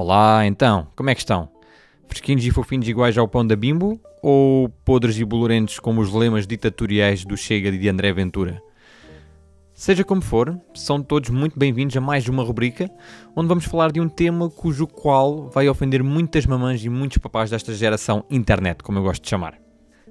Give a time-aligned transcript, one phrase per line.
[0.00, 1.48] Olá, então, como é que estão?
[2.06, 6.46] Fresquinhos e fofinhos iguais ao pão da Bimbo ou podres e bolorentos como os lemas
[6.46, 8.62] ditatoriais do Chega de André Ventura?
[9.74, 12.88] Seja como for, são todos muito bem-vindos a mais uma rubrica
[13.34, 17.50] onde vamos falar de um tema cujo qual vai ofender muitas mamães e muitos papás
[17.50, 19.58] desta geração internet, como eu gosto de chamar.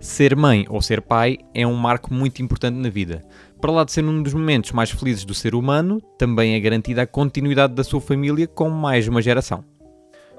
[0.00, 3.22] Ser mãe ou ser pai é um marco muito importante na vida.
[3.60, 7.02] Para lá de ser um dos momentos mais felizes do ser humano, também é garantida
[7.02, 9.73] a continuidade da sua família com mais uma geração.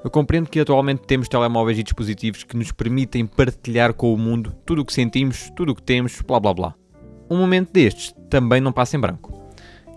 [0.05, 4.55] Eu compreendo que atualmente temos telemóveis e dispositivos que nos permitem partilhar com o mundo
[4.63, 6.75] tudo o que sentimos, tudo o que temos, blá blá blá.
[7.27, 9.33] Um momento destes também não passa em branco.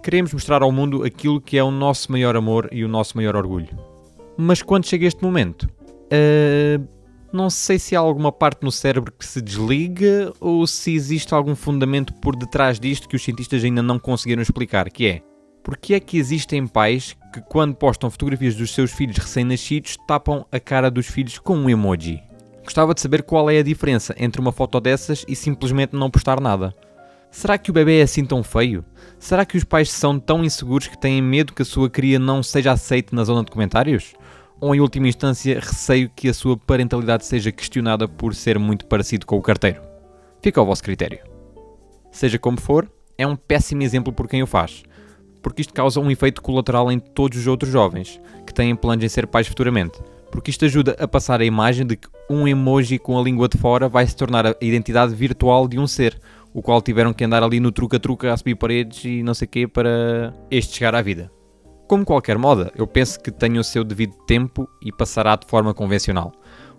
[0.02, 3.36] Queremos mostrar ao mundo aquilo que é o nosso maior amor e o nosso maior
[3.36, 3.68] orgulho.
[4.34, 6.88] Mas quando chega este momento, uh,
[7.30, 11.54] não sei se há alguma parte no cérebro que se desliga ou se existe algum
[11.54, 15.22] fundamento por detrás disto que os cientistas ainda não conseguiram explicar, que é
[15.68, 20.58] porque é que existem pais que quando postam fotografias dos seus filhos recém-nascidos tapam a
[20.58, 22.22] cara dos filhos com um emoji?
[22.64, 26.40] Gostava de saber qual é a diferença entre uma foto dessas e simplesmente não postar
[26.40, 26.74] nada.
[27.30, 28.82] Será que o bebê é assim tão feio?
[29.18, 32.42] Será que os pais são tão inseguros que têm medo que a sua cria não
[32.42, 34.14] seja aceite na zona de comentários?
[34.60, 39.26] ou em última instância receio que a sua parentalidade seja questionada por ser muito parecido
[39.26, 39.82] com o carteiro.
[40.42, 41.20] Fica ao vosso critério.
[42.10, 44.82] Seja como for, é um péssimo exemplo por quem o faz,
[45.42, 49.08] porque isto causa um efeito colateral em todos os outros jovens que têm planos em
[49.08, 53.18] ser pais futuramente, porque isto ajuda a passar a imagem de que um emoji com
[53.18, 56.20] a língua de fora vai se tornar a identidade virtual de um ser,
[56.52, 59.48] o qual tiveram que andar ali no truca-truca a subir paredes e não sei o
[59.48, 61.30] quê para este chegar à vida.
[61.86, 65.72] Como qualquer moda, eu penso que tem o seu devido tempo e passará de forma
[65.72, 66.32] convencional.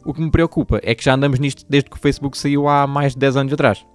[0.06, 2.86] O que me preocupa é que já andamos nisto desde que o Facebook saiu há
[2.86, 3.86] mais de 10 anos atrás.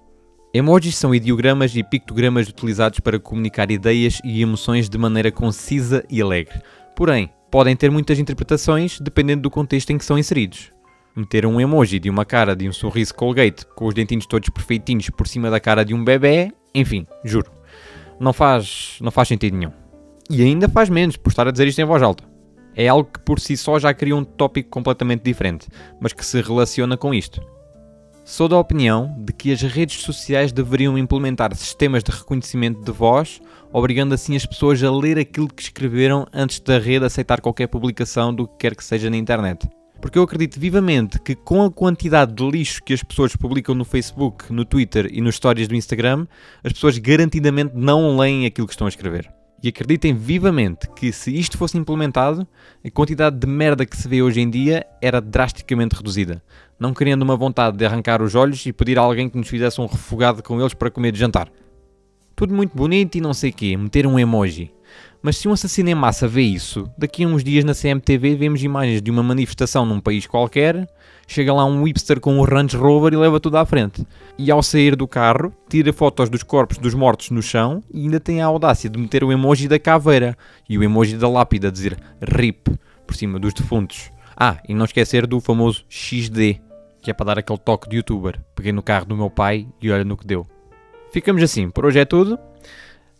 [0.57, 6.21] Emojis são ideogramas e pictogramas utilizados para comunicar ideias e emoções de maneira concisa e
[6.21, 6.61] alegre.
[6.95, 10.71] Porém, podem ter muitas interpretações dependendo do contexto em que são inseridos.
[11.13, 15.09] Meter um emoji de uma cara de um sorriso Colgate com os dentinhos todos perfeitinhos
[15.09, 17.51] por cima da cara de um bebê, enfim, juro,
[18.17, 19.73] não faz, não faz sentido nenhum.
[20.29, 22.23] E ainda faz menos por estar a dizer isto em voz alta.
[22.73, 25.67] É algo que por si só já cria um tópico completamente diferente,
[25.99, 27.41] mas que se relaciona com isto.
[28.27, 33.39] Sou da opinião de que as redes sociais deveriam implementar sistemas de reconhecimento de voz,
[33.71, 38.33] obrigando assim as pessoas a ler aquilo que escreveram antes da rede aceitar qualquer publicação
[38.33, 39.69] do que quer que seja na internet.
[40.01, 43.85] Porque eu acredito vivamente que com a quantidade de lixo que as pessoas publicam no
[43.85, 46.25] Facebook, no Twitter e nos stories do Instagram,
[46.63, 49.34] as pessoas garantidamente não leem aquilo que estão a escrever.
[49.65, 52.47] E acreditem vivamente que se isto fosse implementado,
[52.85, 56.39] a quantidade de merda que se vê hoje em dia era drasticamente reduzida.
[56.79, 59.81] Não querendo uma vontade de arrancar os olhos e pedir a alguém que nos fizesse
[59.81, 61.49] um refogado com eles para comer de jantar.
[62.35, 64.71] Tudo muito bonito e não sei quê, meter um emoji.
[65.19, 68.61] Mas se um assassino em massa vê isso, daqui a uns dias na CMTV vemos
[68.61, 70.87] imagens de uma manifestação num país qualquer
[71.27, 74.05] chega lá um hipster com um Range Rover e leva tudo à frente.
[74.37, 78.19] E ao sair do carro, tira fotos dos corpos dos mortos no chão e ainda
[78.19, 80.37] tem a audácia de meter o emoji da caveira
[80.69, 82.69] e o emoji da lápida, dizer RIP
[83.05, 84.11] por cima dos defuntos.
[84.35, 86.59] Ah, e não esquecer do famoso XD,
[87.01, 88.39] que é para dar aquele toque de youtuber.
[88.53, 90.45] Peguei no carro do meu pai e olha no que deu.
[91.11, 92.37] Ficamos assim, por hoje é tudo.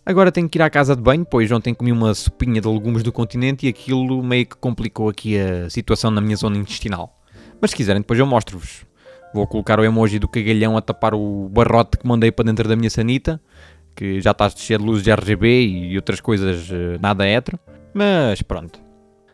[0.05, 3.01] Agora tenho que ir à casa de banho, pois ontem comi uma sopinha de legumes
[3.01, 7.17] do continente e aquilo meio que complicou aqui a situação na minha zona intestinal.
[7.65, 8.85] Mas se quiserem, depois eu mostro-vos.
[9.33, 12.75] Vou colocar o emoji do cagalhão a tapar o barrote que mandei para dentro da
[12.75, 13.41] minha sanita,
[13.95, 17.57] que já está cheio de luzes de RGB e outras coisas eh, nada hetero.
[17.91, 18.79] Mas pronto.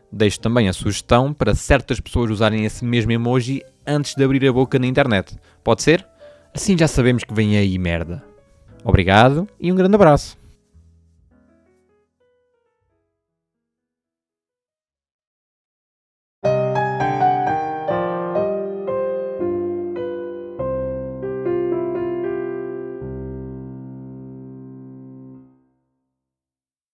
[0.10, 4.54] Deixo também a sugestão para certas pessoas usarem esse mesmo emoji antes de abrir a
[4.54, 5.38] boca na internet.
[5.62, 6.08] Pode ser?
[6.54, 8.24] Assim já sabemos que vem aí merda.
[8.82, 10.41] Obrigado e um grande abraço.